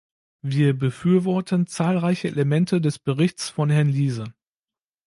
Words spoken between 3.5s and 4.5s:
von Herrn Liese.